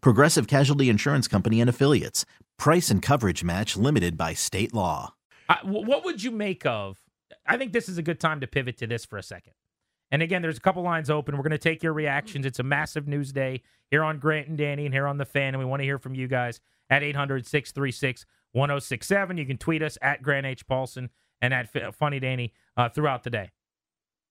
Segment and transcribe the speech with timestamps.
[0.00, 2.24] Progressive Casualty Insurance Company and Affiliates.
[2.58, 5.14] Price and coverage match limited by state law.
[5.48, 6.98] I, what would you make of?
[7.46, 9.52] I think this is a good time to pivot to this for a second.
[10.10, 11.36] And again, there's a couple lines open.
[11.36, 12.46] We're going to take your reactions.
[12.46, 15.48] It's a massive news day here on Grant and Danny and here on The Fan.
[15.48, 19.36] And we want to hear from you guys at 800 636 1067.
[19.36, 20.66] You can tweet us at Grant H.
[20.66, 21.10] Paulsen
[21.42, 23.50] and at Funny Danny uh, throughout the day.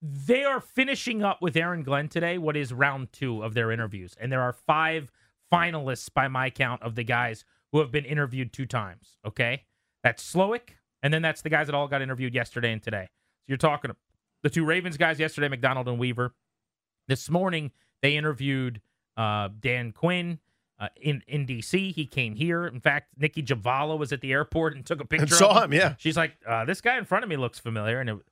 [0.00, 4.14] They are finishing up with Aaron Glenn today, what is round two of their interviews.
[4.20, 5.10] And there are five
[5.52, 9.18] finalists by my count of the guys who have been interviewed two times.
[9.26, 9.64] Okay.
[10.02, 10.70] That's Slowik.
[11.02, 13.04] And then that's the guys that all got interviewed yesterday and today.
[13.06, 13.92] So you're talking
[14.42, 16.34] the two Ravens guys yesterday, Macdonald and Weaver.
[17.06, 17.70] This morning,
[18.02, 18.80] they interviewed
[19.16, 20.38] uh, Dan Quinn
[20.78, 21.92] uh, in in DC.
[21.92, 22.66] He came here.
[22.66, 25.24] In fact, Nicki Jhabvala was at the airport and took a picture.
[25.24, 25.94] And saw of him, yeah.
[25.98, 28.24] She's like, uh, "This guy in front of me looks familiar," and it was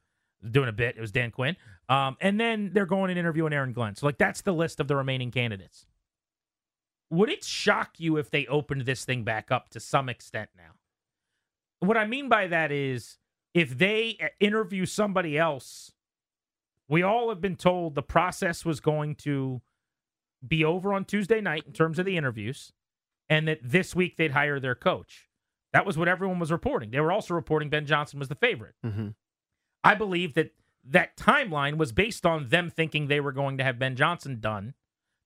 [0.51, 0.97] doing a bit.
[0.97, 1.57] It was Dan Quinn.
[1.89, 3.95] Um, and then they're going and interviewing Aaron Glenn.
[3.95, 5.87] So like that's the list of the remaining candidates.
[7.11, 10.73] Would it shock you if they opened this thing back up to some extent now?
[11.81, 13.19] What I mean by that is
[13.55, 15.93] if they uh, interview somebody else,
[16.89, 19.61] we all have been told the process was going to
[20.47, 22.73] be over on Tuesday night in terms of the interviews,
[23.29, 25.29] and that this week they'd hire their coach.
[25.73, 26.91] That was what everyone was reporting.
[26.91, 28.75] They were also reporting Ben Johnson was the favorite.
[28.85, 29.09] Mm-hmm.
[29.83, 30.53] I believe that
[30.85, 34.75] that timeline was based on them thinking they were going to have Ben Johnson done.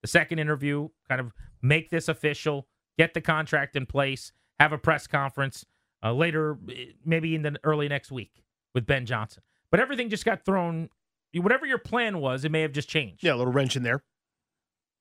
[0.03, 1.33] The second interview, kind of
[1.63, 2.67] make this official,
[2.99, 5.65] get the contract in place, have a press conference
[6.03, 8.43] uh, later, eh, maybe in the early next week
[8.75, 9.43] with Ben Johnson.
[9.71, 10.91] But everything just got thrown.
[11.35, 13.23] Whatever your plan was, it may have just changed.
[13.23, 14.03] Yeah, a little wrench in there.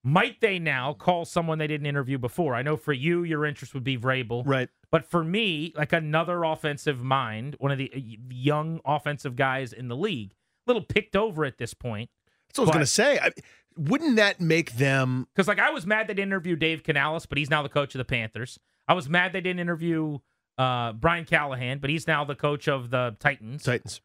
[0.03, 2.55] Might they now call someone they didn't interview before?
[2.55, 4.43] I know for you, your interest would be Vrabel.
[4.45, 4.69] Right.
[4.91, 7.99] But for me, like another offensive mind, one of the uh,
[8.29, 12.09] young offensive guys in the league, a little picked over at this point.
[12.47, 13.19] That's what I was going to say.
[13.19, 13.31] I,
[13.79, 15.27] wouldn't that make them?
[15.33, 17.95] Because like I was mad they didn't interview Dave Canales, but he's now the coach
[17.95, 18.59] of the Panthers.
[18.87, 20.19] I was mad they didn't interview
[20.57, 23.63] uh, Brian Callahan, but he's now the coach of the Titans.
[23.63, 24.01] Titans.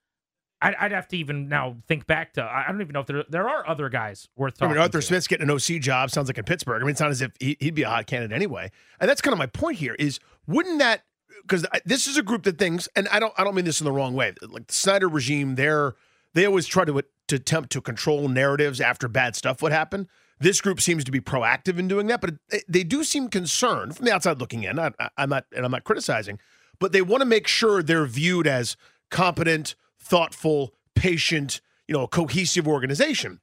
[0.62, 2.42] I'd, I'd have to even now think back to.
[2.42, 5.06] I don't even know if there there are other guys worth I mean, Arthur to.
[5.06, 6.10] Smith's getting an OC job.
[6.10, 6.80] Sounds like in Pittsburgh.
[6.80, 8.70] I mean, it's not as if he, he'd be a hot candidate anyway.
[9.00, 9.94] And that's kind of my point here.
[9.98, 11.02] Is wouldn't that
[11.42, 13.84] because this is a group that thinks, and I don't I don't mean this in
[13.84, 14.34] the wrong way.
[14.40, 15.94] Like the Snyder regime, they're
[16.32, 16.98] they always try to
[17.28, 20.08] to attempt to control narratives after bad stuff would happen.
[20.40, 22.34] This group seems to be proactive in doing that, but
[22.68, 24.78] they, do seem concerned from the outside looking in.
[24.78, 26.38] I, I'm not, and I'm not criticizing,
[26.80, 28.76] but they want to make sure they're viewed as
[29.10, 33.40] competent, thoughtful, patient, you know, a cohesive organization.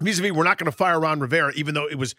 [0.00, 2.14] Vis-a-vis, we're not going to fire Ron Rivera, even though it was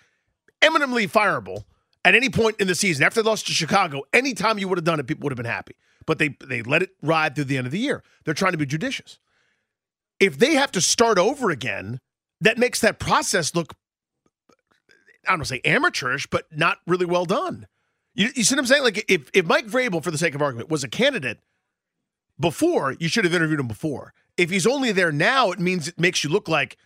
[0.62, 1.66] eminently fireable
[2.06, 3.04] at any point in the season.
[3.04, 5.46] After they lost to Chicago, anytime you would have done it, people would have been
[5.46, 5.76] happy.
[6.06, 8.04] But they they let it ride through the end of the year.
[8.24, 9.20] They're trying to be judicious.
[10.20, 12.00] If they have to start over again,
[12.42, 13.76] that makes that process look
[15.28, 17.68] I don't want to say amateurish, but not really well done.
[18.14, 18.84] You, you see what I'm saying?
[18.84, 21.40] Like if if Mike Vrabel, for the sake of argument, was a candidate
[22.40, 24.14] before, you should have interviewed him before.
[24.38, 26.78] If he's only there now, it means it makes you look like,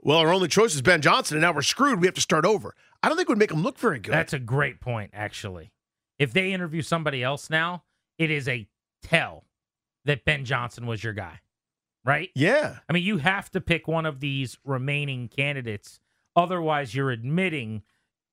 [0.00, 2.00] well, our only choice is Ben Johnson, and now we're screwed.
[2.00, 2.74] We have to start over.
[3.02, 4.12] I don't think it would make him look very good.
[4.12, 5.72] That's a great point, actually.
[6.18, 7.84] If they interview somebody else now,
[8.18, 8.68] it is a
[9.02, 9.44] tell
[10.04, 11.40] that Ben Johnson was your guy,
[12.04, 12.30] right?
[12.34, 12.78] yeah.
[12.88, 16.00] I mean, you have to pick one of these remaining candidates.
[16.36, 17.82] Otherwise, you're admitting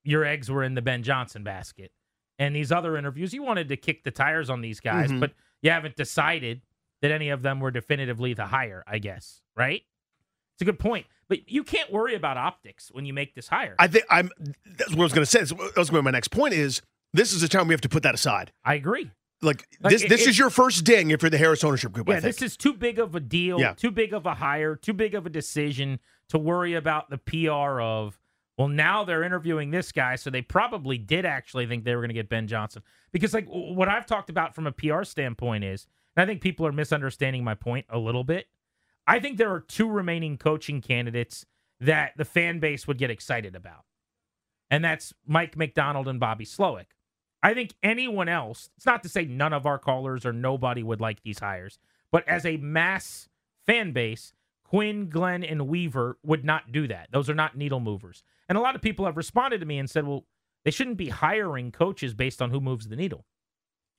[0.04, 1.92] your eggs were in the Ben Johnson basket.
[2.38, 5.20] And these other interviews, you wanted to kick the tires on these guys, Mhm.
[5.20, 6.62] but you haven't decided
[7.02, 9.82] that any of them were definitively the hire, I guess, right?
[10.54, 11.06] It's a good point.
[11.28, 13.76] But you can't worry about optics when you make this hire.
[13.80, 14.30] I think I'm.
[14.78, 15.40] That's what I was going to say.
[15.44, 16.54] That was going to my next point.
[16.54, 16.82] Is
[17.14, 18.52] this is a time we have to put that aside?
[18.64, 19.10] I agree.
[19.42, 20.04] Like, Like, this.
[20.04, 22.08] it- this it- is your first ding if you're the Harris ownership group.
[22.08, 23.74] Yeah, this is too big of a deal, Yeah.
[23.74, 26.00] too big of a hire, too big of a decision
[26.30, 28.20] to worry about the PR of
[28.58, 32.08] Well, now they're interviewing this guy, so they probably did actually think they were going
[32.08, 32.84] to get Ben Johnson.
[33.12, 36.66] Because, like, what I've talked about from a PR standpoint is, and I think people
[36.66, 38.48] are misunderstanding my point a little bit.
[39.06, 41.46] I think there are two remaining coaching candidates
[41.82, 43.84] that the fan base would get excited about,
[44.72, 46.86] and that's Mike Macdonald and Bobby Slowik.
[47.46, 51.00] I think anyone else, it's not to say none of our callers or nobody would
[51.00, 51.78] like these hires,
[52.12, 53.30] but as a mass
[53.68, 54.34] fan base,
[54.64, 57.10] Quinn, Glenn, and Weaver would not do that.
[57.12, 58.24] Those are not needle movers.
[58.50, 60.26] And a lot of people have responded to me and said, well,
[60.64, 63.26] they shouldn't be hiring coaches based on who moves the needle.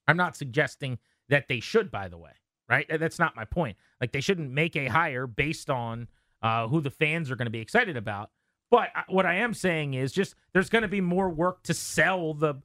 [0.09, 0.97] I'm not suggesting
[1.29, 2.33] that they should, by the way,
[2.67, 2.85] right?
[2.99, 3.77] That's not my point.
[4.01, 6.09] Like, they shouldn't make a hire based on
[6.41, 8.29] uh, who the fans are going to be excited about.
[8.69, 11.73] But uh, what I am saying is just there's going to be more work to
[11.73, 12.55] sell the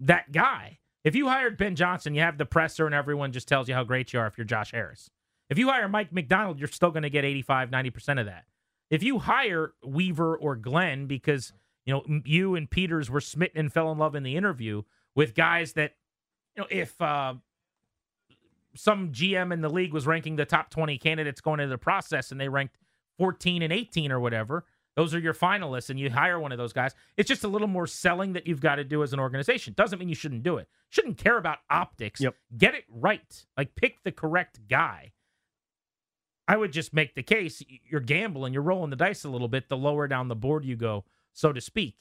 [0.00, 0.78] that guy.
[1.04, 3.84] If you hired Ben Johnson, you have the presser and everyone just tells you how
[3.84, 5.10] great you are if you're Josh Harris.
[5.48, 8.44] If you hire Mike Macdonald, you're still going to get 85, 90% of that.
[8.90, 11.52] If you hire Weaver or Glenn because,
[11.86, 14.82] you know, you and Peters were smitten and fell in love in the interview
[15.14, 15.92] with guys that,
[16.56, 17.34] you know, if uh,
[18.74, 22.30] some GM in the league was ranking the top 20 candidates going into the process
[22.30, 22.76] and they ranked
[23.18, 24.64] 14 and 18 or whatever,
[24.96, 26.94] those are your finalists, and you hire one of those guys.
[27.16, 29.74] It's just a little more selling that you've got to do as an organization.
[29.76, 30.68] Doesn't mean you shouldn't do it.
[30.88, 32.20] Shouldn't care about optics.
[32.20, 32.34] Yep.
[32.58, 33.46] Get it right.
[33.56, 35.12] Like pick the correct guy.
[36.48, 39.68] I would just make the case you're gambling, you're rolling the dice a little bit
[39.68, 41.94] the lower down the board you go, so to speak,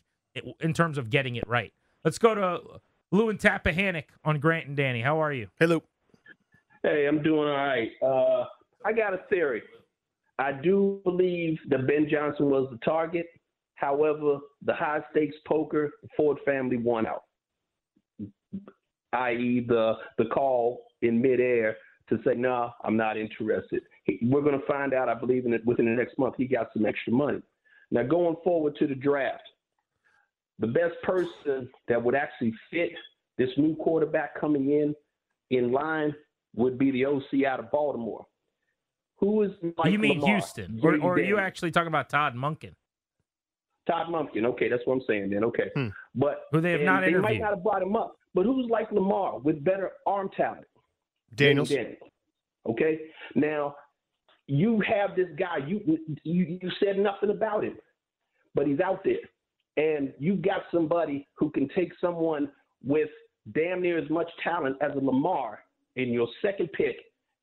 [0.59, 1.71] in terms of getting it right.
[2.03, 2.81] Let's go to
[3.12, 5.01] Lou and Tappahannock on Grant and Danny.
[5.01, 5.50] How are you?
[5.59, 5.83] Hey, Lou.
[6.81, 7.92] Hey, I'm doing all right.
[8.01, 8.45] Uh,
[8.83, 9.62] I got a theory.
[10.39, 13.27] I do believe that Ben Johnson was the target.
[13.75, 17.24] However, the high stakes poker, the Ford family won out,
[19.13, 21.75] i.e., the the call in midair
[22.07, 23.83] to say, "No, nah, I'm not interested."
[24.21, 26.36] We're going to find out, I believe, in it within the next month.
[26.38, 27.42] He got some extra money.
[27.92, 29.44] Now, going forward to the draft,
[30.59, 32.92] the best person that would actually fit
[33.38, 34.95] this new quarterback coming in
[35.50, 36.13] in line
[36.56, 38.25] would be the OC out of Baltimore.
[39.19, 40.30] Who is Mike You mean Lamar?
[40.38, 42.74] Houston, or, or are you actually talking about Todd Monken?
[43.88, 44.45] Todd Monken.
[44.45, 45.44] Okay, that's what I'm saying then.
[45.44, 45.88] Okay, Hmm.
[46.16, 48.92] but Who they have not They might not have brought him up, but who's like
[48.92, 50.66] Lamar with better arm talent?
[51.36, 51.69] Daniels.
[51.69, 51.98] Daniels.
[52.68, 53.00] Okay,
[53.36, 53.75] now
[54.48, 55.57] you have this guy.
[55.68, 55.81] You
[56.24, 57.77] you you said nothing about him,
[58.56, 59.18] but he's out there,
[59.77, 62.50] and you've got somebody who can take someone
[62.83, 63.10] with
[63.54, 65.60] damn near as much talent as a Lamar
[65.95, 66.95] in your second pick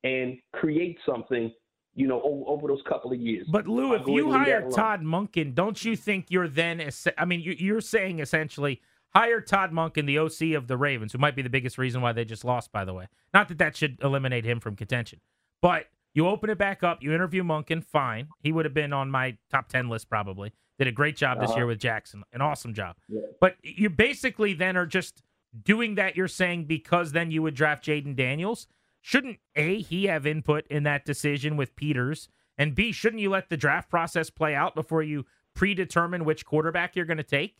[0.03, 1.51] and create something.
[1.97, 3.47] You know, over, over those couple of years.
[3.51, 4.71] But Lou, if you ahead and leave hire.
[4.71, 6.89] Todd Monken, don't you think you're then?
[7.17, 8.81] I mean, you- you're saying essentially
[9.15, 12.11] hire Todd Monken, the OC of the Ravens, who might be the biggest reason why
[12.13, 12.71] they just lost.
[12.71, 15.19] By the way, not that that should eliminate him from contention,
[15.61, 17.01] but you open it back up.
[17.01, 18.27] You interview Monken, fine.
[18.43, 20.53] He would have been on my top ten list probably.
[20.77, 21.57] Did a great job this Uh-huh.
[21.61, 22.95] year with Jackson, an awesome job.
[23.09, 23.21] Yeah.
[23.41, 25.23] But you basically then are just
[25.63, 26.15] doing that.
[26.15, 28.67] You're saying because then you would draft Jayden Daniels.
[29.07, 32.27] Shouldn't a he have input in that decision with Peters?
[32.57, 35.25] And B, shouldn't you let the draft process play out before you
[35.55, 37.55] predetermine which quarterback you're going to take?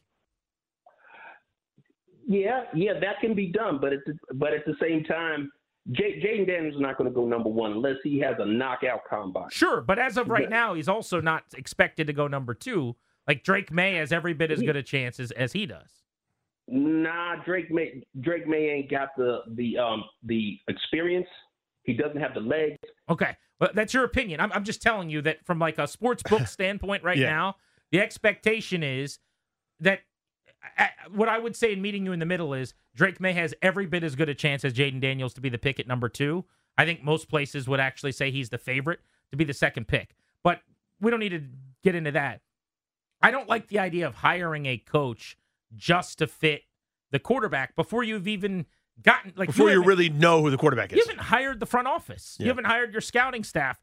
[2.27, 5.49] Yeah, yeah, that can be done, but at the, but at the same time,
[5.94, 9.05] J- Jayden Daniels is not going to go number one unless he has a knockout
[9.09, 9.47] combine.
[9.49, 10.49] Sure, but as of right Yeah.
[10.49, 12.97] now, he's also not expected to go number two.
[13.25, 16.03] Like Drake Maye has every bit as good a chance as, as he does.
[16.68, 21.28] Nah, Drake Maye Drake Maye ain't got the the um the experience.
[21.83, 22.78] He doesn't have the legs.
[23.09, 24.42] Okay, well, that's your opinion.
[24.42, 27.30] I'm, I'm just telling you that from like a sports book standpoint right Yeah.
[27.30, 27.56] now,
[27.92, 29.19] the expectation is
[29.80, 30.02] that
[30.78, 33.54] I, what I would say in meeting you in the middle is Drake Maye has
[33.62, 36.09] every bit as good a chance as Jayden Daniels to be the pick at number
[36.09, 36.44] two.
[36.78, 39.00] I think most places would actually say he's the favorite
[39.31, 40.59] to be the second pick, but
[41.00, 41.44] we don't need to
[41.83, 42.42] get into that.
[43.21, 45.38] I don't like the idea of hiring a coach
[45.76, 46.62] just to fit
[47.12, 48.66] the quarterback before you've even
[49.02, 50.97] gotten like Before you haven't- really know who the quarterback is.
[50.97, 52.36] you haven't hired the front office.
[52.40, 53.80] You haven't hired your scouting staff.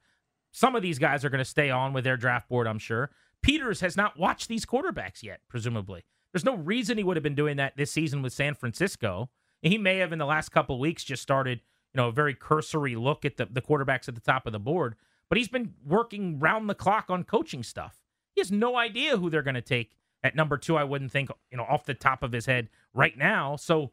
[0.50, 3.10] Some of these guys are going to stay on with their draft board, I'm sure.
[3.42, 6.04] Peters has not watched these quarterbacks yet, presumably.
[6.32, 9.30] There's no reason he would have been doing that this season with San Francisco.
[9.62, 11.60] And he may have in the last couple weeks just started,
[11.92, 14.58] you know, a very cursory look at the, the quarterbacks at the top of the
[14.58, 14.94] board.
[15.28, 18.00] But he's been working round the clock on coaching stuff.
[18.34, 20.76] He has no idea who they're going to take at number two.
[20.76, 23.54] I wouldn't think, you know, off the top of his head right now.
[23.54, 23.92] So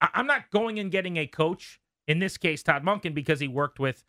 [0.00, 3.48] I- I'm not going and getting a coach, in this case, Todd Monken, because he
[3.48, 4.04] worked with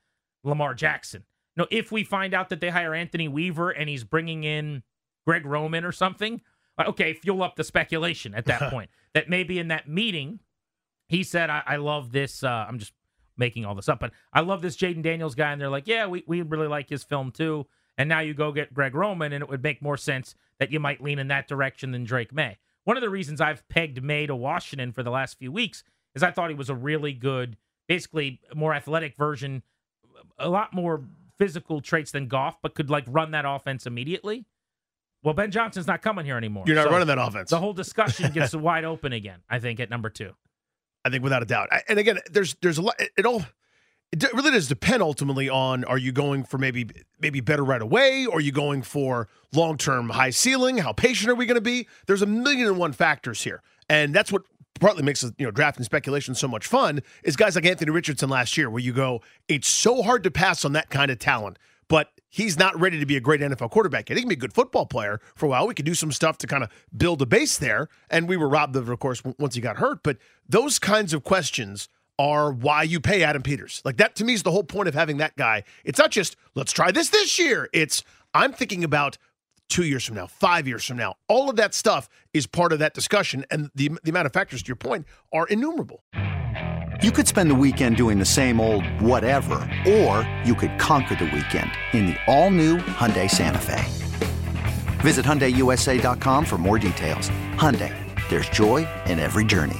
[0.46, 1.24] Lamar Jackson.
[1.58, 4.84] No, if we find out that they hire Anthony Weaver and he's bringing in
[5.28, 6.42] Greg Roman or something,
[6.78, 8.90] uh, okay, fuel up the speculation at that point.
[9.14, 10.40] That maybe in that meeting,
[11.10, 12.44] he said, I, I love this.
[12.44, 12.94] Uh, I'm just
[13.36, 15.52] making all this up, but I love this Jayden Daniels guy.
[15.52, 17.66] And they're like, yeah, we, we really like his film too.
[18.00, 20.80] And now you go get Greg Roman, and it would make more sense that you
[20.80, 22.58] might lean in that direction than Drake Maye.
[22.86, 25.84] One of the reasons I've pegged Maye to Washington for the last few weeks
[26.16, 29.62] is I thought he was a really good, basically more athletic version,
[30.40, 31.04] a lot more
[31.38, 34.46] physical traits than Goff, but could like run that offense immediately.
[35.22, 36.64] Well, Ben Johnson's not coming here anymore.
[36.66, 37.50] You're not So running that offense.
[37.50, 39.40] The whole discussion gets wide open again.
[39.50, 40.32] I think at number two.
[41.04, 41.68] I think without a doubt.
[41.72, 42.96] I- And again, there's there's a lot.
[43.00, 43.44] It, it all
[44.12, 46.88] it really does depend ultimately on are you going for maybe
[47.20, 50.78] maybe better right away, or are you going for long term high ceiling?
[50.78, 51.88] How patient are we going to be?
[52.08, 54.44] There's a million and one factors here, and that's what
[54.80, 57.02] partly makes you know draft and speculation so much fun.
[57.24, 60.66] Is guys like Anthony Richardson last year, where you go, it's so hard to pass
[60.66, 62.12] on that kind of talent, but.
[62.32, 64.16] He's not ready to be a great NFL quarterback yet.
[64.16, 65.66] He can be a good football player for a while.
[65.66, 67.88] We could do some stuff to kind of build a base there.
[68.08, 70.04] And we were robbed of it, of course, once he got hurt.
[70.04, 71.90] But those kinds of questions
[72.20, 73.82] are why you pay Adam Peters.
[73.86, 75.64] Like that to me is the whole point of having that guy.
[75.86, 77.70] It's not just let's try this this year.
[77.74, 79.18] It's I'm thinking about
[79.70, 81.16] two years from now, five years from now.
[81.28, 84.62] All of that stuff is part of that discussion, and the the amount of factors
[84.62, 86.04] to your point are innumerable.
[87.02, 89.56] You could spend the weekend doing the same old whatever,
[89.88, 93.86] or you could conquer the weekend in the all-new Hyundai Santa Fe.
[95.00, 97.30] Visit HyundaiUSA.com for more details.
[97.56, 97.96] Hyundai,
[98.30, 99.80] there's joy in every journey.